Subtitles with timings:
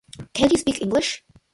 [0.33, 1.23] Can't you speak English?